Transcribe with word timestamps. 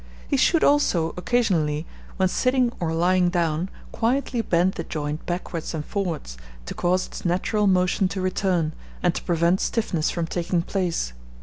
He 0.27 0.35
should 0.35 0.63
also 0.63 1.13
occasionally, 1.15 1.85
when 2.17 2.27
sitting 2.27 2.71
or 2.79 2.91
lying 2.91 3.29
down, 3.29 3.69
quietly 3.91 4.41
bend 4.41 4.71
the 4.73 4.83
joint 4.83 5.23
backwards 5.27 5.75
and 5.75 5.85
forwards, 5.85 6.39
to 6.65 6.73
cause 6.73 7.05
its 7.05 7.23
natural 7.23 7.67
motion 7.67 8.07
to 8.07 8.19
return, 8.19 8.73
and 9.03 9.13
to 9.13 9.21
prevent 9.21 9.61
stiffness 9.61 10.09
from 10.09 10.25
taking 10.25 10.63
place. 10.63 11.13